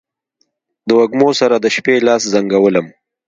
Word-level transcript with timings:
د 0.87 0.89
وږمو 0.99 1.29
سره، 1.39 1.55
د 1.59 1.65
شپې 1.75 1.95
لاس 2.07 2.21
زنګولم 2.33 2.85